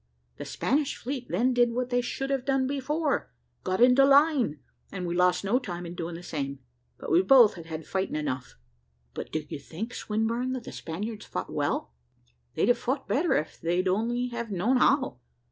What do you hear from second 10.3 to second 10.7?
that